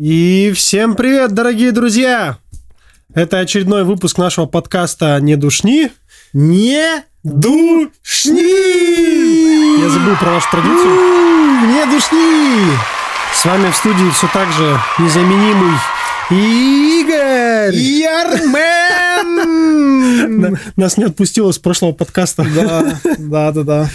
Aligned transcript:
И 0.00 0.52
всем 0.54 0.94
привет, 0.94 1.32
дорогие 1.34 1.72
друзья! 1.72 2.38
Это 3.14 3.38
очередной 3.40 3.82
выпуск 3.84 4.16
нашего 4.18 4.46
подкаста 4.46 5.18
«Не 5.20 5.34
душни». 5.36 5.90
Не 6.32 7.02
Душни! 7.24 7.90
Я 9.82 9.88
забыл 9.90 10.14
про 10.16 10.30
вашу 10.32 10.50
традицию. 10.50 10.94
Не 11.66 11.84
душни! 11.86 12.70
С 13.34 13.44
вами 13.44 13.70
в 13.70 13.76
студии 13.76 14.08
все 14.10 14.28
так 14.32 14.52
же 14.52 14.78
незаменимый 15.00 15.74
Игорь! 16.30 17.74
Ярмен! 17.74 19.30
На- 20.40 20.58
Нас 20.76 20.96
не 20.96 21.04
отпустило 21.04 21.50
с 21.50 21.58
прошлого 21.58 21.92
подкаста. 21.92 22.46
Да, 22.54 23.00
да, 23.18 23.52
да, 23.52 23.62
да. 23.62 23.88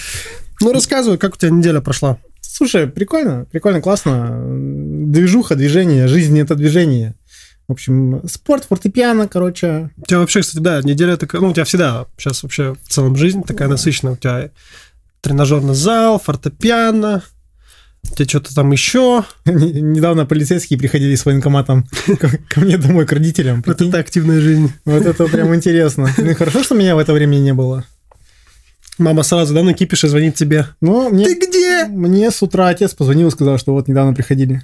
Ну, 0.59 0.73
рассказывай, 0.73 1.17
как 1.17 1.35
у 1.35 1.37
тебя 1.37 1.51
неделя 1.51 1.79
прошла? 1.81 2.17
Слушай, 2.53 2.85
прикольно, 2.85 3.47
прикольно, 3.51 3.81
классно. 3.81 4.39
Движуха, 4.45 5.55
движение, 5.55 6.07
жизнь 6.07 6.39
это 6.39 6.53
движение. 6.53 7.15
В 7.67 7.71
общем, 7.71 8.21
спорт, 8.27 8.65
фортепиано, 8.65 9.27
короче. 9.27 9.89
У 9.97 10.05
тебя 10.05 10.19
вообще, 10.19 10.41
кстати, 10.41 10.61
да, 10.61 10.79
неделя 10.83 11.17
такая, 11.17 11.41
ну, 11.41 11.49
у 11.49 11.53
тебя 11.53 11.63
всегда 11.63 12.05
сейчас 12.15 12.43
вообще 12.43 12.75
в 12.83 12.89
целом 12.89 13.15
жизнь 13.15 13.41
такая 13.41 13.67
насыщенная. 13.67 14.13
У 14.13 14.17
тебя 14.17 14.51
тренажерный 15.21 15.73
зал, 15.73 16.19
фортепиано, 16.19 17.23
у 18.03 18.15
тебя 18.15 18.29
что-то 18.29 18.53
там 18.53 18.71
еще. 18.71 19.23
Недавно 19.45 20.27
полицейские 20.27 20.77
приходили 20.77 21.15
с 21.15 21.25
военкоматом 21.25 21.87
ко 22.49 22.59
мне 22.59 22.77
домой, 22.77 23.07
к 23.07 23.13
родителям. 23.13 23.63
Вот 23.65 23.81
это 23.81 23.97
активная 23.97 24.39
жизнь. 24.39 24.71
Вот 24.85 25.07
это 25.07 25.25
прям 25.25 25.55
интересно. 25.55 26.07
Ну 26.19 26.35
хорошо, 26.35 26.61
что 26.61 26.75
меня 26.75 26.95
в 26.95 26.99
это 26.99 27.13
время 27.13 27.37
не 27.37 27.55
было. 27.55 27.83
Мама 28.99 29.23
сразу, 29.23 29.53
да, 29.53 29.63
накипишь 29.63 30.03
и 30.03 30.07
звонит 30.07 30.35
тебе. 30.35 30.67
Но 30.81 31.09
мне, 31.09 31.25
Ты 31.25 31.47
где? 31.47 31.85
мне 31.85 32.29
с 32.29 32.41
утра 32.43 32.67
отец 32.67 32.93
позвонил 32.93 33.29
и 33.29 33.31
сказал, 33.31 33.57
что 33.57 33.73
вот 33.73 33.87
недавно 33.87 34.13
приходили. 34.13 34.61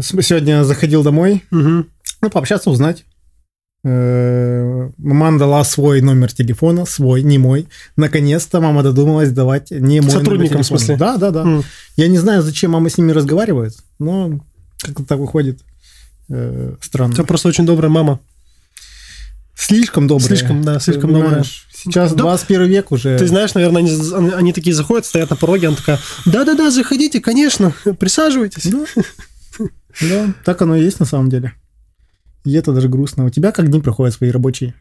Сегодня 0.00 0.64
заходил 0.64 1.02
домой, 1.02 1.42
Мгм. 1.50 1.88
Ну, 2.20 2.30
пообщаться, 2.30 2.70
узнать. 2.70 3.04
Э, 3.84 4.90
Мама 4.98 5.38
дала 5.38 5.64
свой 5.64 6.00
номер 6.00 6.32
телефона, 6.32 6.84
свой, 6.84 7.22
не 7.22 7.38
мой. 7.38 7.68
Наконец-то 7.96 8.60
мама 8.60 8.82
додумалась 8.82 9.30
давать 9.30 9.70
не 9.70 10.00
мой 10.00 10.10
Сотрудникам, 10.10 10.62
в 10.62 10.66
смысле? 10.66 10.96
Да, 10.96 11.16
да, 11.16 11.30
да. 11.30 11.42
М. 11.42 11.64
Я 11.96 12.08
не 12.08 12.18
знаю, 12.18 12.42
зачем 12.42 12.72
мама 12.72 12.90
с 12.90 12.98
ними 12.98 13.12
разговаривает, 13.12 13.74
но 13.98 14.40
как-то 14.82 15.04
так 15.04 15.18
выходит. 15.18 15.60
Э, 16.28 16.74
Странно. 16.80 17.14
тебя 17.14 17.24
просто 17.24 17.48
очень 17.48 17.66
добрая 17.66 17.90
мама. 17.90 18.20
Слишком 19.54 20.06
добрая. 20.06 20.28
Слишком, 20.28 20.62
да, 20.62 20.78
слишком 20.80 21.12
добрая. 21.12 21.44
Сейчас 21.90 22.12
Да. 22.12 22.18
21 22.24 22.66
век 22.66 22.92
уже. 22.92 23.18
Ты 23.18 23.26
знаешь, 23.26 23.54
наверное, 23.54 23.82
они, 23.82 23.92
они- 24.14 24.30
они 24.30 24.52
такие 24.52 24.74
заходят, 24.74 25.06
стоят 25.06 25.30
на 25.30 25.36
пороге, 25.36 25.68
она 25.68 25.76
такая, 25.76 25.98
да-да-да, 26.26 26.70
заходите, 26.70 27.20
конечно, 27.20 27.72
присаживайтесь. 27.98 28.66
Да. 28.70 28.84
Да, 30.00 30.34
так 30.44 30.62
оно 30.62 30.76
и 30.76 30.82
есть 30.84 31.00
на 31.00 31.06
самом 31.06 31.28
деле. 31.28 31.52
И 32.44 32.52
это 32.54 32.72
даже 32.72 32.88
грустно. 32.88 33.24
У 33.24 33.30
тебя 33.30 33.50
как 33.52 33.68
дни 33.70 33.80
проходят 33.80 34.14
свои 34.14 34.30
рабочие? 34.30 34.74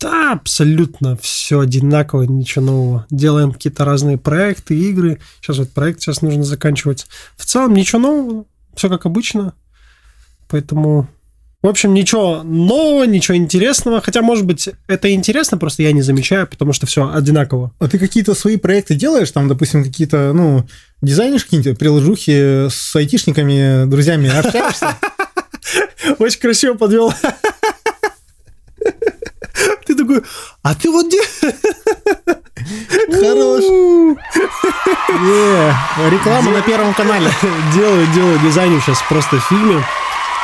Да, 0.00 0.32
абсолютно 0.32 1.16
все 1.16 1.60
одинаково, 1.60 2.22
ничего 2.22 2.64
нового. 2.64 3.06
Делаем 3.10 3.52
какие-то 3.52 3.84
разные 3.84 4.16
проекты, 4.16 4.78
игры. 4.78 5.20
Сейчас 5.40 5.58
вот 5.58 5.70
проект 5.72 6.00
сейчас 6.00 6.22
нужно 6.22 6.44
заканчивать. 6.44 7.06
В 7.36 7.44
целом 7.44 7.74
ничего 7.74 8.00
нового, 8.00 8.44
все 8.76 8.88
как 8.88 9.06
обычно. 9.06 9.54
Поэтому, 10.48 11.08
в 11.60 11.66
общем, 11.66 11.92
ничего 11.92 12.42
нового, 12.44 13.02
ничего 13.04 13.36
интересного. 13.36 14.00
Хотя, 14.00 14.22
может 14.22 14.46
быть, 14.46 14.68
это 14.86 15.12
интересно, 15.12 15.58
просто 15.58 15.82
я 15.82 15.90
не 15.90 16.02
замечаю, 16.02 16.46
потому 16.46 16.72
что 16.72 16.86
все 16.86 17.10
одинаково. 17.12 17.72
А 17.80 17.88
ты 17.88 17.98
какие-то 17.98 18.34
свои 18.34 18.56
проекты 18.56 18.94
делаешь, 18.94 19.32
там, 19.32 19.48
допустим, 19.48 19.82
какие-то, 19.82 20.32
ну, 20.32 20.68
дизайнишь 21.02 21.44
какие-нибудь 21.44 21.76
приложухи 21.76 22.68
с 22.68 22.94
айтишниками, 22.94 23.90
друзьями, 23.90 24.28
общаешься? 24.28 24.96
Очень 26.20 26.40
красиво 26.40 26.74
подвел. 26.74 27.12
Ты 29.86 29.94
такой, 29.96 30.22
а 30.62 30.74
ты 30.74 30.90
вот 30.90 31.06
где? 31.06 31.20
Хорош. 33.10 33.64
Реклама 36.10 36.52
на 36.52 36.62
Первом 36.62 36.92
канале. 36.94 37.30
Делаю, 37.74 38.06
делаю, 38.14 38.38
дизайню 38.40 38.80
сейчас 38.80 39.02
просто 39.08 39.36
в 39.36 39.44
фильме. 39.48 39.82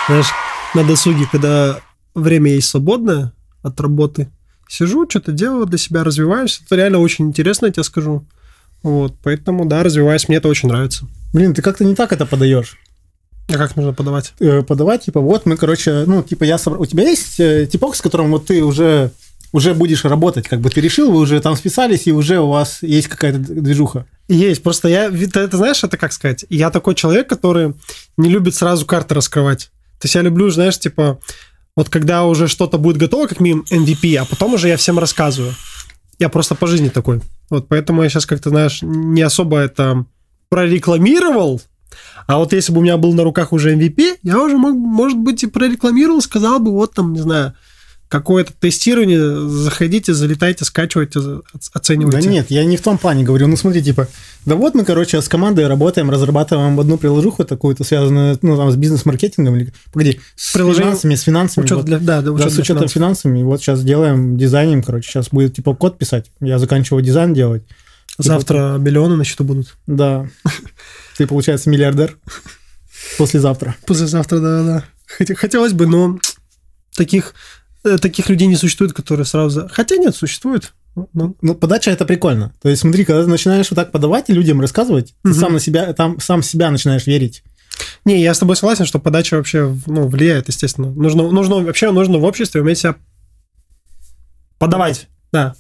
Знаешь, 0.09 0.33
на 0.75 0.85
досуге, 0.85 1.27
когда 1.31 1.81
время 2.15 2.53
есть 2.53 2.69
свободное 2.69 3.33
от 3.63 3.81
работы, 3.81 4.29
сижу, 4.69 5.09
что-то 5.09 5.33
делаю 5.33 5.67
для 5.67 5.79
себя, 5.79 6.05
развиваюсь. 6.05 6.61
Это 6.65 6.77
реально 6.77 6.99
очень 6.99 7.27
интересно, 7.29 7.67
я 7.67 7.73
тебе 7.73 7.85
скажу. 7.85 8.25
Вот, 8.83 9.15
поэтому, 9.23 9.65
да, 9.65 9.83
развиваюсь, 9.83 10.29
мне 10.29 10.39
это 10.39 10.49
очень 10.49 10.69
нравится. 10.69 11.07
Блин, 11.33 11.55
ты 11.55 11.63
как-то 11.63 11.85
не 11.85 11.95
так 11.95 12.13
это 12.13 12.27
подаешь. 12.27 12.79
А 13.49 13.55
как 13.55 13.77
нужно 13.77 13.93
подавать? 13.93 14.33
Э, 14.41 14.63
Подавать, 14.63 15.05
типа, 15.05 15.21
вот 15.21 15.47
мы, 15.47 15.57
короче, 15.57 16.05
ну, 16.07 16.23
типа, 16.23 16.45
я 16.45 16.59
собрал... 16.59 16.83
У 16.83 16.87
тебя 16.87 17.05
есть 17.05 17.39
э, 17.41 17.67
типок, 17.67 17.95
с 17.95 18.01
которым 18.01 18.31
вот 18.31 18.47
ты 18.47 18.63
уже 18.63 19.11
уже 19.55 19.73
будешь 19.73 20.05
работать, 20.05 20.49
как 20.49 20.61
бы 20.61 20.69
ты 20.69 20.81
решил, 20.81 21.13
вы 21.13 21.21
уже 21.21 21.41
там 21.41 21.55
списались, 21.55 22.09
и 22.09 22.13
уже 22.13 22.41
у 22.41 22.49
вас 22.49 22.83
есть 22.83 23.07
какая-то 23.07 23.39
движуха. 23.39 24.05
Есть, 24.27 24.65
просто 24.65 24.89
я, 24.89 25.09
ты, 25.09 25.39
это 25.39 25.57
знаешь, 25.57 25.85
это 25.85 25.97
как 25.97 26.13
сказать, 26.13 26.45
я 26.51 26.71
такой 26.71 26.97
человек, 26.97 27.29
который 27.29 27.73
не 28.17 28.29
любит 28.31 28.57
сразу 28.57 28.85
карты 28.85 29.15
раскрывать. 29.15 29.71
То 30.05 30.07
есть 30.07 30.17
я 30.17 30.21
люблю, 30.21 30.51
знаешь, 30.51 30.79
типа, 30.79 31.19
вот 31.75 31.89
когда 31.89 32.27
уже 32.27 32.47
что-то 32.47 32.77
будет 32.77 32.99
готово, 32.99 33.27
как 33.27 33.41
минимум 33.41 33.65
MVP, 33.71 34.17
а 34.17 34.27
потом 34.27 34.53
уже 34.53 34.69
я 34.69 34.77
всем 34.77 34.99
рассказываю. 34.99 35.55
Я 36.19 36.29
просто 36.29 36.55
по 36.55 36.67
жизни 36.67 36.91
такой. 36.91 37.23
Вот 37.49 37.69
поэтому 37.69 38.03
я 38.03 38.11
сейчас 38.11 38.27
как-то, 38.27 38.51
знаешь, 38.51 38.81
не 38.83 39.23
особо 39.23 39.61
это 39.61 40.05
прорекламировал, 40.51 41.63
а 42.27 42.37
вот 42.37 42.53
если 42.53 42.71
бы 42.71 42.81
у 42.81 42.83
меня 42.83 42.99
был 42.99 43.15
на 43.15 43.25
руках 43.25 43.55
уже 43.55 43.75
MVP, 43.75 44.19
я 44.23 44.39
уже, 44.43 44.59
мог, 44.59 44.75
может 44.75 45.17
быть, 45.17 45.43
и 45.43 45.47
прорекламировал, 45.47 46.21
сказал 46.21 46.59
бы, 46.59 46.71
вот 46.71 46.93
там, 46.93 47.15
не 47.15 47.21
знаю, 47.21 47.55
какое-то 48.09 48.53
тестирование, 48.53 49.49
заходите, 49.49 50.15
залетайте, 50.15 50.65
скачивайте, 50.65 51.19
оц- 51.19 51.71
оценивайте. 51.73 52.21
Да 52.21 52.31
нет, 52.33 52.47
я 52.51 52.65
не 52.65 52.77
в 52.77 52.81
том 52.83 52.97
плане 52.99 53.25
говорю. 53.25 53.49
Ну 53.49 53.57
смотри, 53.57 53.83
типа, 53.83 54.07
да 54.47 54.55
вот 54.55 54.75
мы, 54.75 54.85
короче, 54.85 55.21
с 55.21 55.29
командой 55.29 55.67
работаем, 55.67 56.11
разрабатываем 56.11 56.79
одну 56.79 56.97
приложуху 56.99 57.45
такую-то, 57.45 57.83
связанную, 57.83 58.39
ну, 58.43 58.57
там, 58.57 58.71
с 58.71 58.77
бизнес-маркетингом, 58.77 59.57
или, 59.57 59.73
погоди, 59.93 60.21
с 60.37 60.53
Приложение- 60.53 60.91
финансами, 60.91 61.15
с 61.17 61.23
финансами. 61.23 61.65
Учет 61.65 61.77
вот. 61.79 61.87
для, 61.87 61.99
да, 61.99 62.21
да, 62.21 62.23
Да, 62.23 62.33
учет 62.33 62.51
с 62.51 62.55
для 62.55 62.63
учетом 62.63 62.77
финансов. 62.89 62.93
финансами. 62.95 63.43
Вот 63.43 63.61
сейчас 63.61 63.83
делаем, 63.83 64.37
дизайним, 64.37 64.83
короче, 64.83 65.11
сейчас 65.11 65.31
будет, 65.31 65.55
типа, 65.55 65.75
код 65.75 65.99
писать. 65.99 66.31
Я 66.41 66.59
заканчиваю 66.59 67.03
дизайн 67.03 67.35
делать. 67.35 67.65
Завтра 68.17 68.77
миллионы 68.79 69.17
на 69.17 69.25
счету 69.25 69.43
будут. 69.43 69.75
Да. 69.89 70.29
Ты, 71.17 71.27
получается, 71.27 71.69
миллиардер. 71.69 72.17
Послезавтра. 73.19 73.75
Послезавтра, 73.87 74.39
да, 74.39 74.63
да. 74.63 74.85
Хот- 75.19 75.35
Хотелось 75.35 75.73
бы, 75.73 75.87
но 75.87 76.19
таких, 76.97 77.35
таких 77.85 78.29
людей 78.29 78.47
не 78.49 78.57
существует, 78.57 78.93
которые 78.93 79.27
сразу... 79.27 79.69
Хотя 79.71 79.97
нет, 79.97 80.17
существует. 80.17 80.73
Ну, 80.97 81.09
ну, 81.13 81.37
Ну, 81.43 81.55
подача 81.55 81.91
это 81.91 82.05
прикольно. 82.05 82.53
То 82.63 82.69
есть, 82.69 82.83
смотри, 82.83 83.05
когда 83.05 83.23
ты 83.23 83.29
начинаешь 83.29 83.71
вот 83.71 83.77
так 83.77 83.93
подавать 83.93 84.31
и 84.31 84.33
людям 84.33 84.61
рассказывать, 84.61 85.15
ты 85.23 85.31
Мгм. 85.31 85.41
сам 85.41 85.53
на 85.53 85.61
себя, 85.61 85.93
там, 85.93 86.21
сам 86.21 86.43
себя 86.43 86.71
начинаешь 86.71 87.07
верить. 87.07 87.43
Не, 88.05 88.23
я 88.23 88.33
с 88.33 88.39
тобой 88.39 88.57
согласен, 88.57 88.87
что 88.87 88.99
подача 88.99 89.37
вообще 89.37 89.77
ну, 89.87 90.07
влияет, 90.07 90.49
естественно. 90.49 90.91
Нужно, 90.91 91.31
нужно, 91.31 91.57
вообще 91.57 91.91
нужно 91.91 92.19
в 92.19 92.25
обществе 92.25 92.61
уметь 92.61 92.79
себя 92.79 92.97
подавать. 94.59 95.09
Да. 95.33 95.55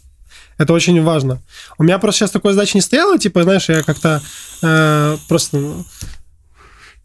Это 0.56 0.73
очень 0.73 1.03
важно. 1.03 1.43
У 1.79 1.83
меня 1.83 1.99
просто 1.99 2.21
сейчас 2.21 2.31
такой 2.31 2.53
задачи 2.53 2.77
не 2.77 2.81
стояло, 2.81 3.19
типа, 3.19 3.43
знаешь, 3.43 3.69
я 3.69 3.83
как-то 3.83 4.23
э, 4.62 5.17
просто 5.29 5.85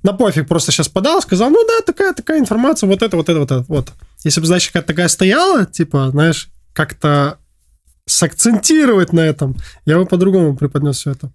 на 0.04 0.14
пофиг 0.14 0.48
просто 0.48 0.72
сейчас 0.72 0.88
подал, 0.88 1.22
сказал, 1.22 1.50
ну 1.50 1.66
да, 1.68 1.84
такая, 1.86 2.14
такая 2.14 2.40
информация, 2.40 2.88
вот 2.88 3.02
это, 3.02 3.18
вот 3.18 3.28
это, 3.28 3.40
вот 3.40 3.52
это, 3.52 3.66
вот. 3.68 3.92
Если 4.24 4.42
бы 4.42 4.48
задача 4.48 4.68
какая-то 4.68 4.88
такая 4.88 5.08
стояла, 5.08 5.66
типа, 5.66 6.10
знаешь, 6.12 6.50
как-то 6.74 7.40
сакцентировать 8.06 9.14
на 9.14 9.22
этом, 9.22 9.56
я 9.86 9.98
бы 9.98 10.06
по-другому 10.06 10.58
преподнес 10.58 10.98
все 10.98 11.12
это. 11.12 11.32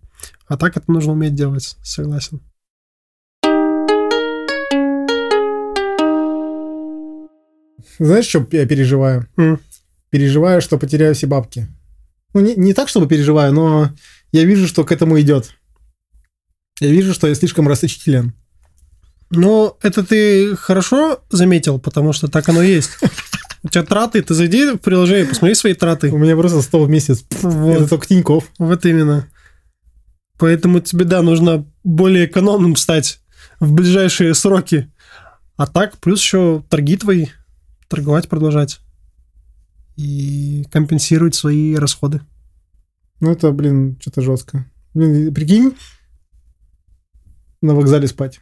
А 0.47 0.59
так 0.59 0.77
это 0.77 0.91
нужно 0.93 1.12
уметь 1.12 1.34
делать, 1.34 1.77
согласен. 1.83 2.41
Знаешь, 7.98 8.27
что 8.27 8.47
я 8.51 8.66
переживаю? 8.66 9.28
М. 9.36 9.60
Переживаю, 10.10 10.60
что 10.60 10.78
потеряю 10.78 11.15
все 11.15 11.27
бабки. 11.27 11.69
Ну, 12.34 12.41
не, 12.41 12.54
не 12.54 12.75
так, 12.75 12.89
чтобы 12.89 13.07
переживаю, 13.09 13.53
но 13.54 13.91
я 14.33 14.45
вижу, 14.45 14.66
что 14.66 14.84
к 14.84 14.92
этому 14.92 15.19
идет. 15.21 15.54
Я 16.81 16.89
вижу, 16.89 17.15
что 17.15 17.28
я 17.28 17.34
слишком 17.34 17.69
расточителен. 17.69 18.34
Ну, 19.36 19.77
это 19.83 20.04
ты 20.04 20.57
хорошо 20.57 21.22
заметил, 21.31 21.78
потому 21.78 22.13
что 22.13 22.28
так 22.28 22.48
оно 22.48 22.63
и 22.63 22.75
есть. 22.75 22.91
У 23.63 23.69
тебя 23.69 23.83
траты, 23.83 24.22
ты 24.22 24.34
зайди 24.34 24.72
в 24.72 24.78
приложение, 24.78 25.27
посмотри 25.27 25.54
свои 25.54 25.75
траты. 25.75 26.10
У 26.10 26.19
меня 26.19 26.36
просто 26.36 26.60
100 26.60 26.84
в 26.84 26.91
месяц. 26.91 27.25
Вот. 27.42 27.77
Это 27.77 27.89
только 27.89 28.07
Тиньков. 28.07 28.51
Вот 28.59 28.84
именно. 28.84 29.28
Поэтому 30.39 30.81
тебе, 30.81 31.04
да, 31.04 31.22
нужно 31.22 31.66
более 31.83 32.27
экономным 32.27 32.77
стать 32.77 33.21
в 33.60 33.72
ближайшие 33.72 34.34
сроки. 34.34 34.92
А 35.57 35.66
так, 35.66 35.97
плюс 35.98 36.21
еще 36.21 36.63
торги 36.69 36.97
твои, 36.97 37.28
торговать 37.89 38.28
продолжать. 38.28 38.81
И 39.97 40.66
компенсировать 40.71 41.34
свои 41.34 41.77
расходы. 41.77 42.21
Ну, 43.21 43.31
это, 43.31 43.53
блин, 43.53 43.97
что-то 44.01 44.22
жестко. 44.22 44.71
Блин, 44.92 45.33
прикинь, 45.33 45.77
на 47.63 47.75
вокзале 47.75 48.09
спать. 48.09 48.41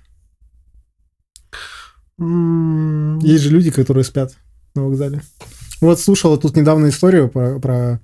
Есть 3.23 3.45
же 3.45 3.51
люди, 3.51 3.71
которые 3.71 4.05
спят 4.05 4.35
на 4.75 4.85
вокзале. 4.85 5.23
Вот 5.81 6.01
слушала 6.01 6.39
тут 6.39 6.57
недавно 6.57 6.89
историю 6.89 7.29
про, 7.29 7.59
про 7.59 8.01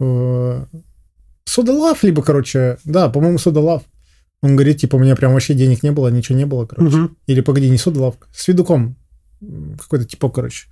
э, 0.00 0.64
Содалав, 1.44 2.02
либо, 2.02 2.22
короче, 2.22 2.78
да, 2.84 3.08
по-моему, 3.08 3.38
Содалав. 3.38 3.82
Он 4.42 4.56
говорит, 4.56 4.78
типа, 4.78 4.96
у 4.96 4.98
меня 4.98 5.16
прям 5.16 5.32
вообще 5.32 5.54
денег 5.54 5.82
не 5.82 5.90
было, 5.92 6.08
ничего 6.08 6.36
не 6.36 6.46
было, 6.46 6.66
короче. 6.66 6.96
мгм. 6.96 7.16
Или, 7.26 7.40
погоди, 7.40 7.68
не 7.70 7.78
Содалав, 7.78 8.16
с 8.34 8.48
Видуком. 8.48 8.96
Какой-то 9.78 10.04
типок, 10.06 10.34
короче. 10.34 10.66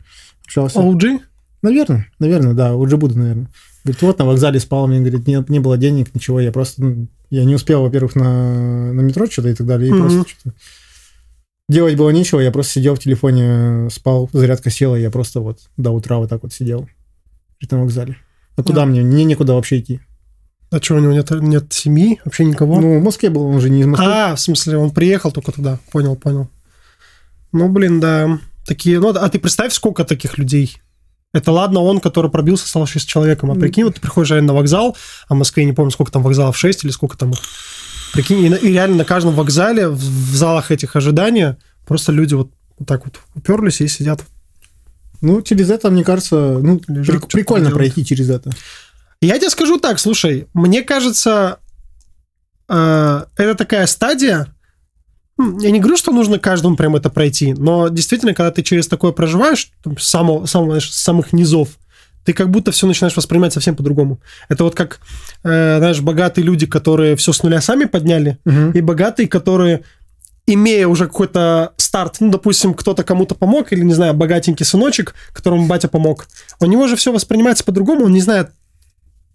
Общался. 0.45 0.81
OG? 0.81 1.21
Наверное, 1.63 2.09
наверное, 2.19 2.55
да, 2.55 2.75
уже 2.75 2.97
буду, 2.97 3.17
наверное. 3.19 3.49
Говорит, 3.85 4.03
вот 4.03 4.19
на 4.19 4.25
вокзале 4.27 4.59
спал, 4.61 4.87
мне 4.89 5.01
говорит, 5.01 5.27
не, 5.27 5.45
не 5.49 5.61
было 5.61 5.77
денег, 5.77 6.15
ничего, 6.15 6.41
я 6.41 6.53
просто, 6.53 6.83
ну, 6.83 7.09
я 7.31 7.45
не 7.45 7.55
успел, 7.55 7.83
во-первых, 7.83 8.15
на, 8.17 8.93
на 8.93 9.01
метро 9.01 9.27
что-то 9.27 9.49
и 9.49 9.55
так 9.55 9.67
далее, 9.67 9.89
и 9.91 9.93
Мгм. 9.93 10.01
просто 10.03 10.29
что-то... 10.29 10.55
Делать 11.69 11.97
было 11.97 12.11
нечего, 12.11 12.41
я 12.41 12.51
просто 12.51 12.73
сидел 12.75 12.97
в 12.97 12.99
телефоне, 12.99 13.89
спал, 13.91 14.29
зарядка 14.33 14.71
села, 14.71 14.97
я 14.97 15.11
просто 15.11 15.41
вот 15.41 15.61
до 15.77 15.91
утра 15.91 16.19
вот 16.19 16.29
так 16.29 16.43
вот 16.43 16.53
сидел 16.53 16.89
на 17.71 17.81
вокзале. 17.81 18.17
А 18.57 18.63
куда 18.63 18.81
Да. 18.81 18.87
мне? 18.87 19.03
Мне 19.03 19.25
некуда 19.25 19.55
вообще 19.55 19.79
идти. 19.79 20.01
А 20.71 20.83
что, 20.83 20.97
у 20.97 20.99
него 20.99 21.13
нет, 21.13 21.31
нет 21.31 21.73
семьи? 21.73 22.21
Вообще 22.25 22.45
никого? 22.45 22.81
Ну, 22.81 22.99
в 22.99 23.03
Москве 23.03 23.31
был, 23.31 23.43
он 23.45 23.61
же 23.61 23.71
не 23.71 23.83
из 23.83 23.87
Москвы. 23.87 24.07
а, 24.11 24.35
в 24.35 24.41
смысле, 24.41 24.79
он 24.79 24.91
приехал 24.91 25.31
только 25.31 25.53
туда. 25.53 25.79
Понял, 25.93 26.17
понял. 26.17 26.49
Ну, 27.53 27.69
блин, 27.69 28.01
да. 28.01 28.39
Такие, 28.67 28.99
ну, 28.99 29.11
а 29.11 29.29
ты 29.29 29.39
представь, 29.39 29.73
сколько 29.73 30.05
таких 30.05 30.39
людей. 30.39 30.79
Это 31.33 31.53
ладно, 31.53 31.81
он, 31.81 32.01
который 32.01 32.31
пробился, 32.31 32.67
стал 32.67 32.87
шесть 32.87 33.09
человеком. 33.09 33.51
А 33.51 33.55
прикинь, 33.55 33.85
вот 33.85 33.95
ты 33.95 34.01
приходишь 34.01 34.31
реально 34.31 34.53
на 34.53 34.59
вокзал, 34.59 34.97
а 35.29 35.35
в 35.35 35.37
Москве, 35.39 35.63
я 35.63 35.67
не 35.69 35.75
помню, 35.75 35.91
сколько 35.91 36.11
там 36.13 36.23
вокзалов, 36.23 36.57
6 36.57 36.85
или 36.85 36.91
сколько 36.91 37.17
там 37.17 37.31
их. 37.31 37.39
Прикинь, 38.13 38.45
и, 38.45 38.49
и 38.49 38.73
реально 38.73 38.97
на 38.97 39.05
каждом 39.05 39.35
вокзале, 39.35 39.89
в, 39.89 39.97
в 39.97 40.37
залах 40.37 40.71
этих 40.71 40.97
ожидания, 40.97 41.59
просто 41.87 42.13
люди 42.13 42.35
вот, 42.35 42.51
вот 42.79 42.89
так 42.89 43.05
вот 43.05 43.19
уперлись 43.35 43.81
и 43.81 43.89
сидят. 43.89 44.23
Ну, 45.21 45.41
через 45.41 45.71
это, 45.71 45.91
мне 45.91 46.05
кажется, 46.05 46.59
ну, 46.59 46.81
Лежат, 46.89 47.17
прик- 47.17 47.29
прикольно 47.33 47.69
делают. 47.69 47.77
пройти 47.79 48.05
через 48.05 48.29
это. 48.29 48.51
Я 49.21 49.39
тебе 49.39 49.51
скажу 49.51 49.79
так, 49.79 50.01
слушай, 50.01 50.49
мне 50.53 50.83
кажется, 50.83 51.59
э, 52.69 53.25
это 53.37 53.55
такая 53.55 53.87
стадия. 53.87 54.49
Я 55.39 55.71
не 55.71 55.79
говорю, 55.79 55.97
что 55.97 56.13
нужно 56.13 56.39
каждому 56.39 56.77
прям 56.77 56.97
это 56.97 57.09
пройти, 57.09 57.55
но 57.55 57.89
действительно, 57.89 58.35
когда 58.35 58.51
ты 58.51 58.63
через 58.63 58.87
такое 58.89 59.13
проживаешь, 59.13 59.71
там, 59.83 59.97
с 59.97 60.07
самого, 60.07 60.47
самого, 60.47 60.81
с 60.81 60.91
самых 60.91 61.33
низов, 61.33 61.71
ты 62.25 62.33
как 62.33 62.51
будто 62.51 62.71
все 62.73 62.87
начинаешь 62.87 63.17
воспринимать 63.17 63.53
совсем 63.53 63.75
по-другому. 63.77 64.21
Это 64.49 64.65
вот 64.65 64.75
как, 64.75 65.01
э, 65.45 65.79
знаешь, 65.79 66.01
богатые 66.01 66.45
люди, 66.45 66.67
которые 66.67 67.17
все 67.17 67.33
с 67.33 67.43
нуля 67.43 67.61
сами 67.61 67.85
подняли, 67.87 68.39
Мгм. 68.45 68.71
и 68.73 68.81
богатые, 68.81 69.29
которые, 69.29 69.83
имея 70.47 70.89
уже 70.89 71.07
какой-то 71.07 71.73
старт, 71.77 72.17
ну, 72.21 72.31
допустим, 72.31 72.75
кто-то 72.75 73.05
кому-то 73.05 73.35
помог, 73.35 73.73
или, 73.73 73.83
не 73.85 73.95
знаю, 73.95 74.15
богатенький 74.15 74.67
сыночек, 74.67 75.15
которому 75.33 75.67
батя 75.67 75.89
помог, 75.89 76.27
у 76.61 76.67
него 76.67 76.87
же 76.89 76.97
все 76.97 77.13
воспринимается 77.13 77.65
по-другому, 77.65 78.05
он 78.07 78.13
не 78.13 78.21
знает, 78.21 78.51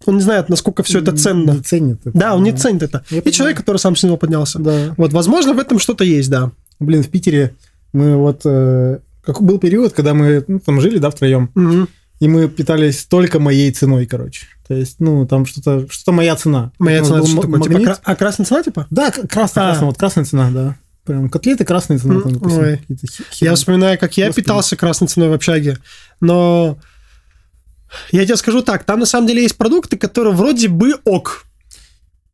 он 0.06 0.16
не 0.16 0.22
знает, 0.22 0.48
насколько 0.48 0.82
все 0.82 1.00
это 1.00 1.16
ценно. 1.16 1.52
Не 1.52 1.60
ценит 1.60 2.00
это. 2.06 2.16
Да, 2.16 2.34
он 2.36 2.42
не 2.42 2.52
ценит 2.52 2.82
это. 2.82 3.04
Я 3.10 3.18
И 3.18 3.20
понимаю. 3.20 3.32
человек, 3.32 3.56
который 3.58 3.78
сам 3.78 3.96
с 3.96 4.02
него 4.02 4.16
поднялся. 4.16 4.58
Да. 4.58 4.94
Вот, 4.96 5.12
возможно, 5.12 5.54
в 5.54 5.58
этом 5.58 5.78
что-то 5.78 6.04
есть, 6.04 6.30
да. 6.30 6.52
Блин, 6.78 7.02
в 7.02 7.08
Питере 7.08 7.54
мы 7.92 8.16
вот... 8.16 8.42
э, 8.44 8.98
как 9.24 9.42
был 9.42 9.58
период, 9.58 9.92
когда 9.94 10.14
мы 10.14 10.44
ну, 10.46 10.60
там 10.60 10.80
жили, 10.80 10.98
да, 10.98 11.10
втроем, 11.10 11.50
Мгм. 11.54 11.88
И 12.20 12.28
мы 12.28 12.48
питались 12.48 13.04
только 13.04 13.38
моей 13.40 13.70
ценой, 13.72 14.06
короче. 14.06 14.46
То 14.66 14.74
есть, 14.74 14.96
ну, 15.00 15.26
там 15.26 15.46
что-то 15.46 15.86
что 15.90 16.12
моя 16.12 16.36
цена. 16.36 16.72
Моя 16.78 16.98
У 16.98 17.00
нас 17.00 17.08
цена, 17.08 17.26
что 17.26 17.40
такое? 17.42 17.60
Типа, 17.60 17.72
магнит. 17.72 17.86
кра- 17.88 18.00
а 18.02 18.16
красная 18.16 18.44
цена, 18.46 18.62
типа? 18.62 18.86
Да, 18.90 19.10
красная, 19.10 19.64
А. 19.64 19.66
красная, 19.68 19.86
вот 19.86 19.98
красная 19.98 20.24
цена, 20.24 20.50
да. 20.50 20.76
Прям 21.04 21.30
котлеты 21.30 21.64
красная 21.64 21.98
цена. 21.98 22.20
Там, 22.20 22.32
М, 22.32 22.38
написано, 22.38 22.62
ой. 22.66 22.80
Я 23.40 23.54
вспоминаю, 23.54 23.98
как 23.98 24.16
я 24.16 24.26
Господи. 24.26 24.44
питался 24.44 24.76
красной 24.76 25.08
ценой 25.08 25.28
в 25.30 25.32
общаге. 25.32 25.78
Но 26.20 26.78
я 28.12 28.24
тебе 28.26 28.36
скажу 28.36 28.62
так, 28.62 28.84
там 28.84 29.00
на 29.00 29.06
самом 29.06 29.26
деле 29.26 29.42
есть 29.42 29.56
продукты, 29.56 29.96
которые 29.96 30.34
вроде 30.34 30.68
бы 30.68 30.96
ок. 31.04 31.44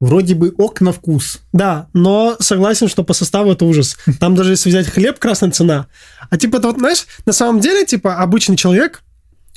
Вроде 0.00 0.34
бы 0.34 0.52
ок 0.58 0.80
на 0.80 0.92
вкус. 0.92 1.38
Да, 1.52 1.86
но 1.92 2.36
согласен, 2.40 2.88
что 2.88 3.04
по 3.04 3.14
составу 3.14 3.52
это 3.52 3.64
ужас. 3.64 3.96
Там 4.20 4.34
даже 4.34 4.50
если 4.50 4.68
взять 4.68 4.88
хлеб, 4.88 5.18
красная 5.20 5.52
цена. 5.52 5.86
А 6.30 6.36
типа, 6.36 6.56
это 6.56 6.66
вот, 6.68 6.78
знаешь, 6.78 7.06
на 7.26 7.32
самом 7.32 7.60
деле, 7.60 7.86
типа, 7.86 8.16
обычный 8.16 8.56
человек, 8.56 9.02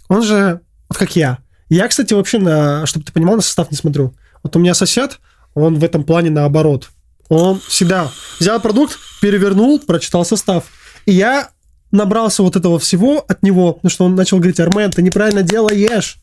он 0.10 0.24
же, 0.24 0.62
вот 0.90 0.98
как 0.98 1.16
я. 1.16 1.40
Я, 1.70 1.88
кстати, 1.88 2.14
вообще, 2.14 2.40
на, 2.40 2.86
чтобы 2.86 3.06
ты 3.06 3.12
понимал, 3.12 3.36
на 3.36 3.42
состав 3.42 3.72
не 3.72 3.78
смотрю. 3.78 4.14
Вот 4.44 4.56
у 4.56 4.60
меня 4.60 4.74
сосед, 4.74 5.20
он 5.54 5.80
в 5.80 5.84
этом 5.84 6.04
плане 6.04 6.30
наоборот. 6.30 6.90
Он 7.30 7.60
всегда 7.60 8.10
взял 8.40 8.62
продукт, 8.62 8.98
перевернул, 9.22 9.80
прочитал 9.80 10.24
состав. 10.24 10.66
И 11.06 11.12
я 11.12 11.50
набрался 11.92 12.44
вот 12.44 12.56
этого 12.56 12.80
всего 12.80 13.26
от 13.28 13.44
него, 13.44 13.74
потому 13.74 13.90
что 13.90 14.06
он 14.06 14.16
начал 14.16 14.38
говорить, 14.38 14.60
Армен, 14.60 14.92
ты 14.92 15.02
неправильно 15.02 15.44
делаешь. 15.44 16.20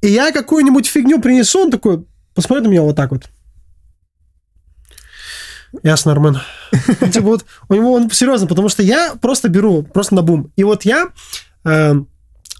И 0.00 0.08
я 0.08 0.30
какую-нибудь 0.30 0.86
фигню 0.86 1.20
принесу, 1.20 1.62
он 1.62 1.70
такой, 1.70 2.04
посмотри 2.34 2.64
на 2.64 2.68
меня 2.68 2.82
вот 2.82 2.94
так 2.94 3.10
вот. 3.10 3.24
Ясно, 5.82 6.12
Армен. 6.12 6.38
Типа 7.12 7.26
вот 7.26 7.44
у 7.68 7.74
него 7.74 7.92
он 7.92 8.10
серьезно, 8.10 8.46
потому 8.46 8.68
что 8.68 8.82
я 8.82 9.14
просто 9.20 9.48
беру, 9.48 9.82
просто 9.82 10.14
на 10.14 10.22
бум. 10.22 10.52
И 10.56 10.64
вот 10.64 10.84
я 10.84 11.08
э, 11.64 11.94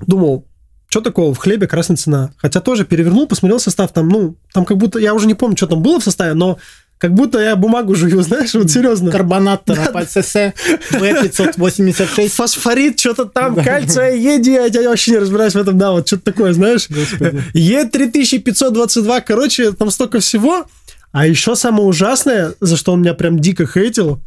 думал, 0.00 0.47
что 0.88 1.00
такого 1.00 1.34
в 1.34 1.38
хлебе 1.38 1.66
красная 1.66 1.96
цена. 1.96 2.30
Хотя 2.38 2.60
тоже 2.60 2.84
перевернул, 2.84 3.26
посмотрел 3.26 3.60
состав, 3.60 3.92
там, 3.92 4.08
ну, 4.08 4.36
там 4.52 4.64
как 4.64 4.76
будто, 4.78 4.98
я 4.98 5.14
уже 5.14 5.26
не 5.26 5.34
помню, 5.34 5.56
что 5.56 5.66
там 5.66 5.82
было 5.82 6.00
в 6.00 6.04
составе, 6.04 6.34
но 6.34 6.58
как 6.96 7.14
будто 7.14 7.38
я 7.38 7.54
бумагу 7.56 7.94
жую, 7.94 8.22
знаешь, 8.24 8.54
вот 8.54 8.70
серьезно. 8.70 9.10
Карбонат 9.10 9.64
Тарапальцесе 9.64 10.54
В586. 10.90 12.28
Фосфорит, 12.28 12.98
что-то 12.98 13.26
там, 13.26 13.54
Да. 13.54 13.62
кальция, 13.64 14.14
еди, 14.14 14.50
я, 14.50 14.88
вообще 14.88 15.12
не 15.12 15.18
разбираюсь 15.18 15.54
в 15.54 15.58
этом, 15.58 15.78
да, 15.78 15.92
вот 15.92 16.06
что-то 16.06 16.24
такое, 16.24 16.52
знаешь. 16.52 16.88
Господи. 16.88 17.42
Е3522, 17.54 19.22
короче, 19.26 19.72
там 19.72 19.90
столько 19.90 20.20
всего. 20.20 20.66
А 21.12 21.26
еще 21.26 21.54
самое 21.54 21.84
ужасное, 21.84 22.54
за 22.60 22.76
что 22.76 22.92
он 22.92 23.00
меня 23.00 23.14
прям 23.14 23.38
дико 23.38 23.66
хейтил, 23.66 24.20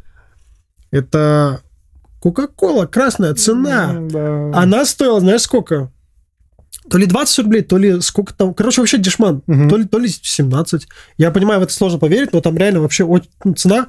это 0.91 1.61
Кока-Кола, 2.19 2.85
красная 2.85 3.33
цена. 3.33 3.93
Да. 4.09 4.51
Она 4.53 4.85
стоила, 4.85 5.19
знаешь, 5.19 5.41
сколько? 5.41 5.91
То 6.91 6.97
ли 6.97 7.05
20 7.05 7.39
рублей, 7.39 7.61
то 7.63 7.77
ли 7.77 8.01
сколько 8.01 8.33
там. 8.33 8.53
Короче, 8.53 8.81
вообще 8.81 8.97
дешман. 8.97 9.41
Мгм. 9.47 9.69
То, 9.69 9.77
ли, 9.77 9.85
то 9.85 9.97
ли 9.97 10.09
17. 10.09 10.87
Я 11.17 11.31
понимаю, 11.31 11.61
в 11.61 11.63
это 11.63 11.71
сложно 11.73 11.97
поверить, 11.99 12.33
но 12.33 12.41
там 12.41 12.57
реально 12.57 12.81
вообще 12.81 13.05
очень, 13.05 13.29
ну, 13.45 13.53
цена... 13.53 13.87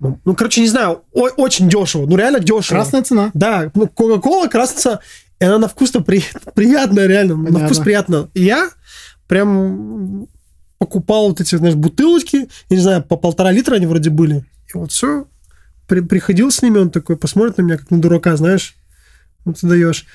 Ну, 0.00 0.18
ну, 0.24 0.34
короче, 0.34 0.60
не 0.62 0.68
знаю, 0.68 1.02
о- 1.12 1.28
очень 1.36 1.68
дешево. 1.68 2.06
Ну, 2.06 2.16
реально 2.16 2.40
дешево. 2.40 2.78
Красная 2.78 3.02
цена. 3.02 3.30
Да, 3.34 3.70
ну, 3.74 3.88
Кока-Кола 3.88 4.46
красится, 4.48 5.00
и 5.38 5.44
она 5.44 5.58
на 5.58 5.68
вкус-то 5.68 6.00
при- 6.00 6.24
приятная, 6.54 7.06
реально. 7.06 7.36
На 7.36 7.44
Понятно. 7.46 7.66
вкус 7.66 7.78
приятно. 7.80 8.28
И 8.32 8.42
я 8.44 8.70
прям 9.26 10.28
покупал 10.78 11.28
вот 11.28 11.40
эти, 11.40 11.56
знаешь, 11.56 11.74
бутылочки, 11.74 12.48
я 12.70 12.76
не 12.76 12.82
знаю, 12.82 13.02
по 13.02 13.16
полтора 13.16 13.50
литра 13.52 13.74
они 13.74 13.86
вроде 13.86 14.10
были. 14.10 14.44
И 14.72 14.78
вот 14.78 14.92
все, 14.92 15.26
приходил 15.86 16.50
с 16.50 16.62
ними, 16.62 16.78
он 16.78 16.90
такой 16.90 17.16
посмотрит 17.16 17.58
на 17.58 17.62
меня, 17.62 17.76
как 17.76 17.90
на 17.90 18.00
дурака, 18.00 18.36
знаешь, 18.36 18.76
вот 19.44 19.58
ты 19.58 19.66
даешь. 19.66 20.06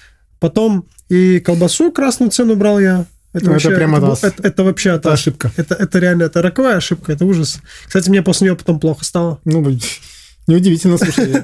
Потом 0.43 0.89
и 1.07 1.39
колбасу 1.39 1.89
красную 1.89 2.29
цену 2.29 2.57
брал 2.57 2.77
я. 2.77 3.05
Это, 3.31 3.45
Ну, 3.45 3.51
это 3.51 3.51
вообще, 3.51 3.69
прямо 3.71 3.97
это, 3.99 4.07
был- 4.07 4.17
это, 4.21 4.43
это 4.45 4.63
вообще 4.65 4.89
Это 4.89 4.97
это, 4.99 5.13
ошибка. 5.13 5.51
это, 5.55 5.73
это 5.73 5.99
реально, 5.99 6.23
это 6.23 6.41
роковая 6.41 6.75
ошибка, 6.75 7.13
это 7.13 7.23
ужас. 7.23 7.61
Кстати, 7.87 8.09
мне 8.09 8.21
после 8.21 8.47
нее 8.49 8.57
потом 8.57 8.77
плохо 8.77 9.05
стало. 9.05 9.39
Ну, 9.45 9.65
неудивительно, 10.47 10.97
слушай. 10.97 11.43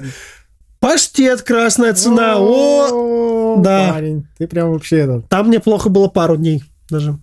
Паштет, 0.80 1.40
красная 1.40 1.94
цена. 1.94 2.34
О, 2.36 3.54
О, 3.56 3.62
да. 3.62 3.92
Парень, 3.94 4.26
ты 4.36 4.46
прям 4.46 4.70
вообще 4.70 4.98
этот... 4.98 5.28
Там 5.30 5.48
мне 5.48 5.60
плохо 5.60 5.88
было 5.88 6.08
пару 6.08 6.36
дней 6.36 6.62
даже. 6.90 7.16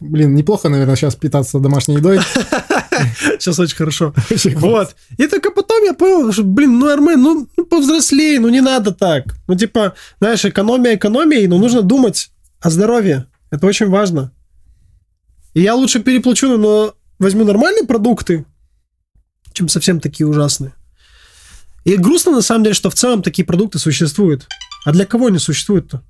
Блин, 0.00 0.34
неплохо, 0.34 0.68
наверное, 0.68 0.96
сейчас 0.96 1.14
питаться 1.16 1.58
домашней 1.58 1.94
едой. 1.96 2.20
Сейчас 3.38 3.58
очень 3.58 3.76
хорошо. 3.76 4.14
Вот. 4.56 4.96
И 5.18 5.26
только 5.26 5.50
потом 5.50 5.84
я 5.84 5.94
понял, 5.94 6.32
что, 6.32 6.42
блин, 6.42 6.78
ну, 6.78 6.88
Армен, 6.88 7.20
ну, 7.22 7.48
ну, 7.56 7.64
повзрослей, 7.64 8.38
ну, 8.38 8.48
не 8.48 8.60
надо 8.60 8.92
так. 8.92 9.24
Ну, 9.48 9.54
типа, 9.54 9.94
знаешь, 10.20 10.44
экономия 10.44 10.96
экономией, 10.96 11.46
но 11.46 11.58
нужно 11.58 11.82
думать 11.82 12.30
о 12.60 12.70
здоровье. 12.70 13.26
Это 13.50 13.66
очень 13.66 13.88
важно. 13.88 14.32
И 15.54 15.60
я 15.60 15.74
лучше 15.74 16.00
переплачу, 16.00 16.56
но 16.56 16.94
возьму 17.18 17.44
нормальные 17.44 17.86
продукты, 17.86 18.44
чем 19.52 19.68
совсем 19.68 20.00
такие 20.00 20.26
ужасные. 20.26 20.72
И 21.84 21.96
грустно, 21.96 22.32
на 22.32 22.42
самом 22.42 22.64
деле, 22.64 22.74
что 22.74 22.90
в 22.90 22.94
целом 22.94 23.22
такие 23.22 23.44
продукты 23.44 23.78
существуют. 23.78 24.48
А 24.84 24.92
для 24.92 25.06
кого 25.06 25.26
они 25.26 25.38
существуют-то? 25.38 26.02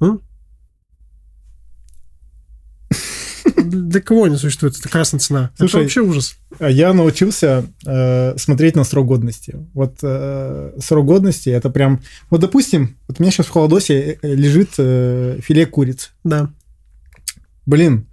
М? 0.00 0.22
Для 3.70 4.00
кого 4.00 4.24
они 4.24 4.36
существуют? 4.36 4.78
Это 4.78 4.88
красная 4.88 5.20
цена. 5.20 5.50
Слушай, 5.56 5.76
это 5.76 5.82
вообще 5.84 6.00
ужас. 6.00 6.36
А 6.58 6.68
Я 6.68 6.92
научился 6.92 7.64
э, 7.86 8.36
смотреть 8.36 8.76
на 8.76 8.84
срок 8.84 9.06
годности. 9.06 9.56
Вот 9.72 9.98
э, 10.02 10.72
срок 10.80 11.06
годности 11.06 11.48
это 11.48 11.70
прям... 11.70 12.00
Вот, 12.28 12.40
допустим, 12.40 12.96
вот 13.08 13.18
у 13.18 13.22
меня 13.22 13.30
сейчас 13.32 13.46
в 13.46 13.50
холодосе 13.50 14.18
э, 14.20 14.34
лежит 14.34 14.70
э, 14.78 15.38
филе 15.42 15.66
курицы. 15.66 16.10
Да. 16.24 16.50
Блин, 17.66 18.06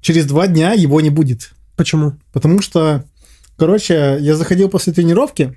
через 0.00 0.26
два 0.26 0.46
дня 0.46 0.72
его 0.72 1.00
не 1.00 1.10
будет. 1.10 1.50
Почему? 1.76 2.14
Потому 2.32 2.60
что, 2.62 3.04
короче, 3.56 4.18
я 4.20 4.36
заходил 4.36 4.68
после 4.68 4.92
тренировки, 4.92 5.56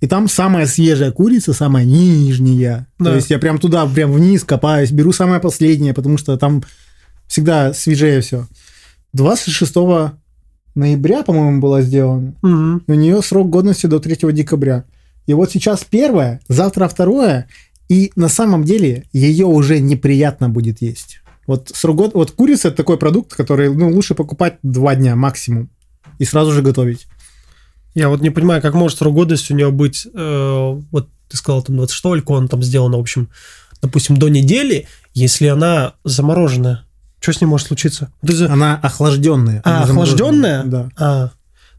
И 0.00 0.08
там 0.08 0.28
самая 0.28 0.66
свежая 0.66 1.12
курица, 1.12 1.52
самая 1.52 1.84
нижняя. 1.84 2.88
Да. 2.98 3.10
То 3.10 3.16
есть 3.16 3.30
я 3.30 3.38
прям 3.38 3.58
туда, 3.58 3.86
прям 3.86 4.12
вниз 4.12 4.42
копаюсь, 4.42 4.90
беру 4.90 5.12
самое 5.12 5.40
последнее, 5.40 5.94
потому 5.94 6.18
что 6.18 6.36
там 6.36 6.64
всегда 7.32 7.72
свежее 7.72 8.20
все. 8.20 8.46
26 9.14 9.74
ноября, 10.74 11.22
по-моему, 11.22 11.62
была 11.62 11.80
сделана. 11.80 12.34
Мгм. 12.42 12.84
У 12.86 12.92
нее 12.92 13.22
срок 13.22 13.48
годности 13.48 13.86
до 13.86 14.00
3 14.00 14.32
декабря. 14.32 14.84
И 15.26 15.32
вот 15.32 15.50
сейчас 15.50 15.82
первое, 15.82 16.42
завтра 16.48 16.88
второе, 16.88 17.48
и 17.88 18.12
на 18.16 18.28
самом 18.28 18.64
деле 18.64 19.04
ее 19.14 19.46
уже 19.46 19.80
неприятно 19.80 20.50
будет 20.50 20.82
есть. 20.82 21.20
Вот 21.46 21.70
срок 21.74 21.96
год, 21.96 22.14
вот 22.14 22.32
курица 22.32 22.68
это 22.68 22.76
такой 22.76 22.98
продукт, 22.98 23.34
который 23.34 23.74
ну, 23.74 23.90
лучше 23.90 24.14
покупать 24.14 24.58
два 24.62 24.94
дня 24.94 25.16
максимум 25.16 25.70
и 26.18 26.26
сразу 26.26 26.52
же 26.52 26.60
готовить. 26.60 27.06
Я 27.94 28.10
вот 28.10 28.20
не 28.20 28.28
понимаю, 28.28 28.60
как 28.60 28.74
может 28.74 28.98
срок 28.98 29.14
годности 29.14 29.54
у 29.54 29.56
него 29.56 29.72
быть, 29.72 30.06
э, 30.12 30.80
вот 30.90 31.08
ты 31.28 31.36
сказал, 31.38 31.62
там 31.62 31.76
26 31.76 32.04
или 32.04 32.22
он 32.26 32.48
там 32.48 32.62
сделано, 32.62 32.98
в 32.98 33.00
общем, 33.00 33.30
допустим, 33.80 34.18
до 34.18 34.28
недели, 34.28 34.86
если 35.14 35.46
она 35.46 35.94
замороженная. 36.04 36.84
Что 37.22 37.32
с 37.32 37.40
ней 37.40 37.46
может 37.46 37.68
случиться? 37.68 38.12
Она 38.50 38.80
охлажденная. 38.82 39.62
А, 39.64 39.84
охлажденная? 39.84 40.64
Да. 40.64 40.88
А, 40.98 41.30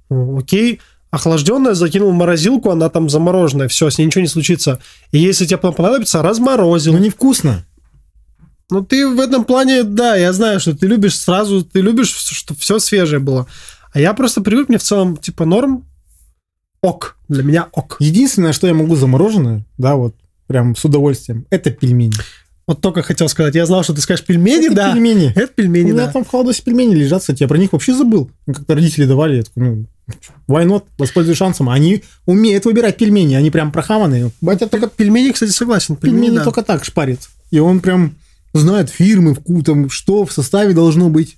ну, 0.09 0.37
окей. 0.37 0.79
Охлажденная, 1.11 1.73
закинул 1.73 2.11
в 2.11 2.13
морозилку, 2.13 2.71
она 2.71 2.89
там 2.89 3.09
замороженная, 3.09 3.67
все, 3.67 3.89
с 3.89 3.97
ней 3.97 4.05
ничего 4.05 4.21
не 4.21 4.29
случится. 4.29 4.79
И 5.11 5.19
если 5.19 5.45
тебе 5.45 5.57
понадобится, 5.57 6.21
разморозил. 6.23 6.93
Ну 6.93 6.99
невкусно. 6.99 7.65
Ну, 8.71 8.83
ты 8.83 9.07
в 9.07 9.19
этом 9.19 9.43
плане, 9.43 9.83
да, 9.83 10.15
я 10.15 10.31
знаю, 10.31 10.61
что 10.61 10.75
ты 10.75 10.87
любишь 10.87 11.19
сразу, 11.19 11.63
ты 11.63 11.81
любишь, 11.81 12.07
чтобы 12.09 12.59
все 12.59 12.79
свежее 12.79 13.19
было. 13.19 13.45
А 13.91 13.99
я 13.99 14.13
просто 14.13 14.41
привык, 14.41 14.69
мне 14.69 14.77
в 14.77 14.83
целом, 14.83 15.17
типа, 15.17 15.45
норм, 15.45 15.85
ок. 16.81 17.17
Для 17.27 17.43
меня 17.43 17.67
ок. 17.73 17.97
Единственное, 17.99 18.53
что 18.53 18.65
я 18.65 18.73
могу 18.73 18.95
замороженное, 18.95 19.65
да, 19.77 19.95
вот 19.95 20.15
прям 20.47 20.75
с 20.75 20.83
удовольствием, 20.85 21.45
это 21.49 21.69
пельмени. 21.69 22.15
Вот 22.65 22.79
только 22.79 23.01
хотел 23.01 23.27
сказать, 23.27 23.55
я 23.55 23.65
знал, 23.65 23.83
что 23.83 23.93
ты 23.93 23.99
скажешь 24.01 24.25
пельмени, 24.25 24.67
это 24.67 24.75
да. 24.75 24.93
пельмени. 24.93 25.31
Это 25.35 25.51
У 25.51 25.55
пельмени, 25.55 25.91
меня 25.91 26.05
да. 26.05 26.11
там 26.13 26.23
в 26.23 26.29
холодосе 26.29 26.61
пельмени 26.63 26.95
лежат, 26.95 27.19
кстати, 27.21 27.41
я 27.43 27.47
про 27.49 27.57
них 27.57 27.73
вообще 27.73 27.93
забыл. 27.93 28.31
Как-то 28.45 28.75
родители 28.75 29.05
давали, 29.05 29.35
я 29.37 29.43
такой, 29.43 29.63
ну, 29.63 29.85
why 30.47 30.65
not, 30.65 30.83
воспользуюсь 30.97 31.37
шансом. 31.37 31.69
Они 31.69 32.03
умеют 32.25 32.63
выбирать 32.65 32.95
пельмени, 32.97 33.35
они 33.35 33.51
прям 33.51 33.71
прохаванные. 33.73 34.31
Батя 34.39 34.67
только 34.67 34.87
Пельмени, 34.87 35.31
кстати, 35.31 35.51
согласен. 35.51 35.97
пельмени 35.97 36.21
Пельмени, 36.21 36.37
да. 36.37 36.43
только 36.45 36.63
так 36.63 36.85
шпарит. 36.85 37.19
И 37.51 37.59
он 37.59 37.81
прям 37.81 38.15
знает 38.53 38.89
фирмы, 38.89 39.33
вку- 39.33 39.61
там, 39.63 39.89
что 39.89 40.25
в 40.25 40.31
составе 40.31 40.73
должно 40.73 41.09
быть. 41.09 41.35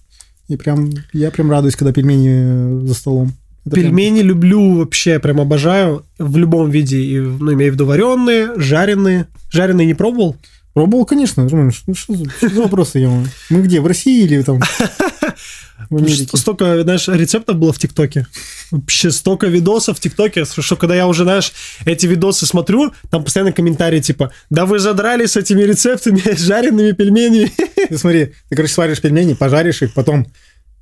И 0.48 0.58
прям, 0.58 0.91
я 1.12 1.32
прям 1.32 1.50
радуюсь, 1.50 1.75
когда 1.75 1.91
пельмени 1.91 2.84
э, 2.84 2.88
за 2.88 2.94
столом. 2.94 3.34
Это 3.65 3.75
прям- 3.75 3.86
Пельмени 3.88 4.20
люблю 4.22 4.75
вообще, 4.75 5.17
прям 5.17 5.41
обожаю 5.41 6.05
в 6.20 6.38
любом 6.38 6.70
виде. 6.70 7.00
И, 7.01 7.20
ну, 7.20 7.53
имею 7.53 7.72
в 7.72 7.75
виду 7.75 7.88
вареные, 7.88 8.51
жареные. 8.58 9.25
Жареные 9.50 9.88
не 9.88 9.96
пробовал? 9.96 10.36
Пробовал, 10.75 11.05
конечно. 11.05 11.48
Думаю, 11.48 11.72
Что, 11.72 11.94
что 11.94 12.15
за, 12.15 12.29
что 12.29 12.50
за 12.50 12.62
вопросы, 12.63 13.00
ё 13.00 13.24
Мы 13.50 13.62
где, 13.62 13.79
в 13.79 13.88
России 13.88 14.25
или 14.25 14.41
там 14.41 14.60
в 14.60 15.89
Америке? 15.89 16.36
Столько, 16.36 16.84
знаешь, 16.84 17.08
рецептов 17.08 17.55
было 17.55 17.72
в 17.72 17.79
ТикТоке. 17.79 18.27
Вообще 18.72 19.10
столько 19.12 19.48
видосов 19.48 19.98
в 19.98 20.01
ТикТоке, 20.01 20.44
что 20.44 20.75
когда 20.75 20.94
я 20.94 21.08
уже, 21.08 21.24
знаешь, 21.24 21.53
эти 21.86 22.08
видосы 22.08 22.46
смотрю, 22.46 22.91
там 23.10 23.24
постоянно 23.24 23.53
комментарии 23.53 24.01
типа, 24.01 24.34
да 24.50 24.65
вы 24.65 24.79
задрали 24.79 25.25
с 25.27 25.38
этими 25.38 25.62
рецептами, 25.62 26.22
жареными 26.38 26.91
пельменями. 26.91 27.53
Ты 27.88 27.98
смотри, 27.98 28.34
ты, 28.50 28.58
короче, 28.58 28.74
сваришь 28.74 29.00
пельмени, 29.00 29.34
пожаришь 29.34 29.82
их, 29.82 29.94
потом 29.94 30.27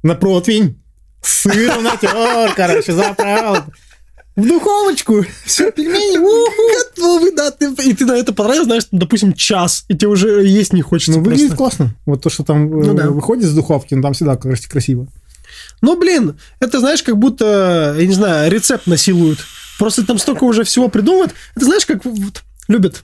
на 0.02 0.16
противень, 0.16 0.82
сыр 1.22 1.80
натер, 1.82 2.52
короче, 2.56 2.94
заправил. 2.94 3.62
В 4.36 4.48
духовочку. 4.48 5.26
Все, 5.46 5.72
пельмени. 5.72 6.18
Готовы, 6.96 7.32
да, 7.36 7.52
ты, 7.52 7.72
и 7.84 7.94
ты 7.94 8.06
на 8.06 8.14
это 8.14 8.34
потратил, 8.34 8.64
знаешь, 8.66 8.88
допустим, 8.92 9.34
час, 9.34 9.86
и 9.88 9.94
тебе 9.96 10.08
уже 10.08 10.44
есть 10.46 10.74
не 10.74 10.82
хочется 10.82 11.20
Ну, 11.20 11.24
выглядит 11.24 11.56
просто. 11.56 11.58
классно. 11.58 11.96
Вот 12.06 12.22
то, 12.24 12.30
что 12.30 12.44
там 12.44 12.66
э, 12.82 12.86
Ну 12.88 12.94
да. 12.96 13.10
выходит 13.10 13.46
с 13.46 13.54
духовки, 13.54 13.94
ну, 13.94 14.02
там 14.02 14.14
всегда 14.14 14.36
красиво. 14.36 15.08
Ну, 15.82 16.00
блин, 16.00 16.40
это, 16.60 16.80
знаешь, 16.80 17.04
как 17.04 17.18
будто, 17.18 17.96
я 18.00 18.08
не 18.08 18.14
знаю, 18.14 18.52
рецепт 18.52 18.88
насилуют. 18.88 19.40
Просто 19.78 20.06
там 20.06 20.18
столько 20.18 20.46
уже 20.46 20.64
всего 20.64 20.88
придумывают. 20.88 21.34
Это 21.56 21.66
знаешь, 21.66 21.86
как 21.86 22.04
вот 22.06 22.44
любят. 22.68 23.04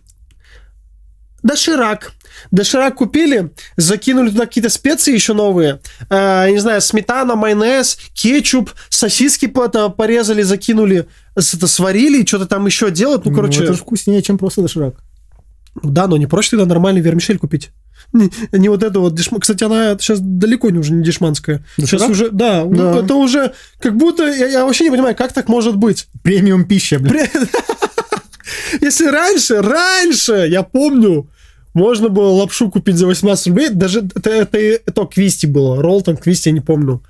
Доширак. 1.43 2.11
Доширак 2.51 2.95
купили, 2.95 3.51
закинули 3.77 4.29
туда 4.29 4.45
какие-то 4.45 4.69
специи 4.69 5.13
еще 5.13 5.33
новые. 5.33 5.79
Э, 6.09 6.43
я 6.47 6.51
не 6.51 6.59
знаю, 6.59 6.81
сметана, 6.81 7.35
майонез, 7.35 7.97
кетчуп, 8.13 8.71
сосиски 8.89 9.47
порезали, 9.47 10.41
закинули, 10.41 11.07
это 11.35 11.67
сварили, 11.67 12.25
что-то 12.25 12.45
там 12.45 12.65
еще 12.65 12.91
делают. 12.91 13.25
Ну, 13.25 13.33
короче, 13.33 13.63
это 13.63 13.73
же 13.73 13.79
вкуснее, 13.79 14.21
чем 14.21 14.37
просто 14.37 14.61
доширак. 14.61 14.95
да, 15.83 16.07
но 16.07 16.17
не 16.17 16.25
проще 16.27 16.51
тогда 16.51 16.65
нормальный 16.65 17.01
вермишель 17.01 17.37
купить. 17.37 17.69
Не, 18.11 18.31
не 18.53 18.69
вот 18.69 18.81
это 18.81 18.99
вот 18.99 19.13
дешма. 19.13 19.39
Кстати, 19.39 19.63
она 19.63 19.95
сейчас 19.99 20.19
далеко 20.19 20.69
не 20.71 20.79
уже 20.79 20.93
не 20.93 21.03
дешманская. 21.03 21.63
Сейчас 21.77 21.91
Доширак? 21.91 22.09
уже, 22.09 22.29
да, 22.31 22.63
ну, 22.65 22.75
Да. 22.75 22.99
это 23.01 23.13
уже 23.13 23.53
как 23.79 23.95
будто, 23.97 24.23
я, 24.25 24.47
я 24.47 24.65
вообще 24.65 24.85
не 24.85 24.89
понимаю, 24.89 25.15
как 25.15 25.31
так 25.31 25.47
может 25.47 25.75
быть. 25.75 26.07
Премиум 26.23 26.65
пища, 26.65 26.97
блин. 26.97 27.27
Если 28.81 29.05
раньше, 29.05 29.61
раньше, 29.61 30.47
я 30.49 30.63
помню, 30.63 31.29
можно 31.79 32.09
было 32.09 32.29
лапшу 32.29 32.69
купить 32.69 32.97
за 32.97 33.07
18 33.07 33.47
рублей, 33.47 33.69
даже 33.69 33.99
это, 34.15 34.29
это, 34.29 34.57
это 34.57 35.05
Квисти 35.05 35.45
было, 35.45 35.81
Ролтон 35.81 36.17
Квисти, 36.17 36.49
я 36.49 36.53
не 36.53 36.61
помню. 36.61 37.01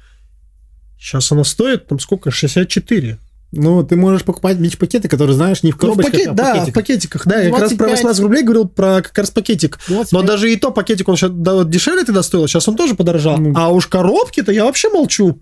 Сейчас 0.99 1.31
она 1.31 1.43
стоит, 1.43 1.87
там 1.87 1.99
сколько, 1.99 2.31
64. 2.31 3.17
Ну, 3.51 3.83
ты 3.83 3.95
можешь 3.95 4.23
покупать 4.23 4.57
бич-пакеты, 4.57 5.07
которые, 5.07 5.35
знаешь, 5.35 5.63
не 5.63 5.71
в 5.71 5.75
Ну, 5.75 5.77
в 5.77 5.81
коробочках, 5.81 6.13
пакет- 6.13 6.27
а 6.27 6.33
в 6.33 6.35
да, 6.35 6.43
в 6.43 6.47
пакетиках. 6.53 6.73
пакетиках, 6.73 7.27
да, 7.27 7.41
я 7.41 7.49
как 7.49 7.61
раз 7.61 7.69
про 7.73 7.77
25. 7.87 7.91
18 7.97 8.21
рублей 8.21 8.43
говорил, 8.43 8.67
про 8.67 9.01
как 9.01 9.17
раз 9.17 9.31
пакетик. 9.31 9.79
25. 9.87 10.11
Но 10.11 10.21
даже 10.21 10.53
и 10.53 10.55
то 10.55 10.71
пакетик, 10.71 11.09
он 11.09 11.17
сейчас 11.17 11.31
да, 11.31 11.55
вот 11.55 11.69
дешевле 11.69 12.03
тогда 12.03 12.21
стоил, 12.21 12.47
сейчас 12.47 12.67
он 12.67 12.75
тоже 12.75 12.93
подорожал. 12.93 13.37
Ну. 13.37 13.53
А 13.55 13.69
уж 13.69 13.87
коробки-то 13.87 14.51
я 14.51 14.65
вообще 14.65 14.89
молчу. 14.89 15.39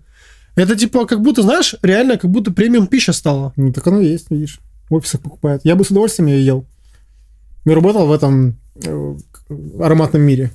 Это 0.56 0.74
типа 0.74 1.04
как 1.06 1.20
будто, 1.20 1.42
знаешь, 1.42 1.74
реально 1.82 2.16
как 2.16 2.30
будто 2.30 2.50
премиум 2.50 2.86
пища 2.86 3.12
стала. 3.12 3.52
Ну, 3.56 3.72
так 3.72 3.86
оно 3.86 4.00
и 4.00 4.08
есть, 4.08 4.30
видишь. 4.30 4.58
В 4.88 4.94
офисах 4.94 5.20
покупают. 5.20 5.60
Я 5.64 5.76
бы 5.76 5.84
с 5.84 5.90
удовольствием 5.90 6.28
ее 6.28 6.44
ел. 6.46 6.64
Я 7.66 7.74
работал 7.74 8.06
в 8.06 8.12
этом 8.12 8.56
ароматном 9.80 10.22
мире. 10.22 10.50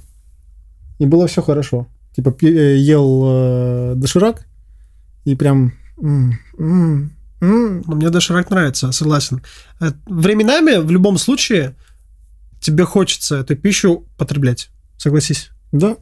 И 0.99 1.05
было 1.05 1.27
все 1.27 1.41
хорошо. 1.41 1.87
Типа 2.15 2.35
э, 2.41 2.77
ел 2.77 3.23
э, 3.25 3.93
доширак 3.95 4.45
и 5.25 5.35
прям... 5.35 5.73
м, 6.01 6.39
м, 6.59 7.11
м. 7.41 7.83
Но 7.87 7.95
мне 7.95 8.09
доширак 8.09 8.49
нравится, 8.49 8.91
согласен. 8.91 9.41
Э, 9.81 9.91
Временами, 10.05 10.77
в 10.77 10.91
любом 10.91 11.17
случае, 11.17 11.75
тебе 12.61 12.85
хочется 12.85 13.37
эту 13.37 13.55
пищу 13.55 14.05
потреблять. 14.17 14.69
Согласись. 14.97 15.49
Да. 15.71 15.97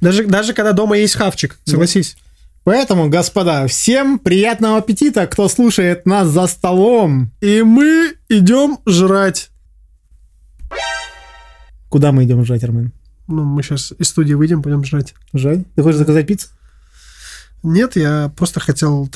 Даже, 0.00 0.24
даже 0.24 0.52
когда 0.52 0.72
дома 0.72 0.96
есть 0.98 1.14
хавчик, 1.14 1.58
согласись. 1.64 2.16
Поэтому, 2.64 3.08
господа, 3.08 3.66
всем 3.66 4.18
приятного 4.18 4.78
аппетита, 4.78 5.26
кто 5.26 5.48
слушает 5.48 6.04
нас 6.04 6.28
за 6.28 6.46
столом. 6.46 7.32
И 7.40 7.62
мы 7.62 8.14
идем 8.28 8.78
жрать. 8.84 9.50
Куда 11.88 12.12
мы 12.12 12.24
идем 12.24 12.44
жрать, 12.44 12.64
Армен? 12.64 12.92
Ну, 13.26 13.44
мы 13.44 13.62
сейчас 13.62 13.92
из 13.98 14.08
студии 14.08 14.34
выйдем, 14.34 14.62
пойдем 14.62 14.84
жрать. 14.84 15.14
Жрать? 15.34 15.60
Ты 15.74 15.82
хочешь 15.82 15.98
заказать 15.98 16.26
пиццу? 16.26 16.48
Нет, 17.62 17.96
я 17.96 18.32
просто 18.36 18.60
хотел 18.60 19.10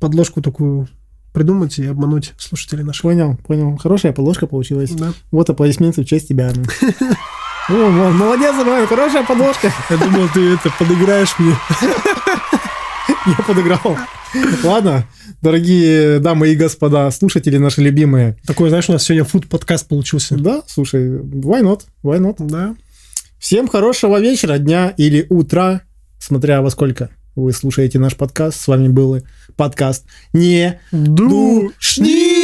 подложку 0.00 0.40
такую 0.42 0.88
придумать 1.32 1.78
и 1.78 1.86
обмануть 1.86 2.32
слушателей 2.38 2.84
наших. 2.84 3.02
Понял, 3.02 3.36
понял. 3.46 3.76
Хорошая 3.76 4.12
подложка 4.12 4.46
получилась. 4.46 4.92
Да. 4.92 5.12
Вот 5.30 5.50
аплодисменты 5.50 6.02
в 6.02 6.06
честь 6.06 6.28
тебя. 6.28 6.52
О, 7.68 7.72
мо- 7.72 8.10
молодец, 8.10 8.54
Армен, 8.54 8.86
хорошая 8.86 9.24
подложка. 9.24 9.72
Я 9.90 9.96
думал, 9.96 10.28
ты 10.32 10.54
это 10.54 10.70
подыграешь 10.78 11.34
мне. 11.38 11.56
Я 13.26 13.36
подыграл. 13.46 13.96
Ладно, 14.62 15.06
дорогие 15.40 16.18
дамы 16.18 16.48
и 16.48 16.56
господа, 16.56 17.10
слушатели 17.10 17.56
наши 17.56 17.80
любимые. 17.80 18.36
Такой, 18.46 18.68
знаешь, 18.68 18.88
у 18.88 18.92
нас 18.92 19.02
сегодня 19.04 19.24
фуд-подкаст 19.24 19.88
получился. 19.88 20.36
Да, 20.36 20.62
слушай, 20.66 21.18
why 21.18 21.62
not? 21.62 21.82
Why 22.02 22.18
not? 22.18 22.36
Да. 22.38 22.76
Всем 23.38 23.66
хорошего 23.68 24.20
вечера, 24.20 24.58
дня 24.58 24.92
или 24.96 25.26
утра, 25.30 25.82
смотря 26.18 26.60
во 26.60 26.68
сколько 26.70 27.08
вы 27.34 27.52
слушаете 27.52 27.98
наш 27.98 28.14
подкаст. 28.16 28.60
С 28.60 28.68
вами 28.68 28.88
был 28.88 29.22
подкаст 29.56 30.04
«Не 30.32 30.80
душни». 30.92 32.34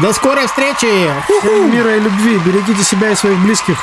До 0.00 0.12
скорой 0.14 0.46
встречи! 0.46 1.10
Всем 1.40 1.72
мира 1.72 1.96
и 1.96 2.00
любви. 2.00 2.38
Берегите 2.46 2.82
себя 2.82 3.10
и 3.10 3.14
своих 3.14 3.38
близких. 3.44 3.76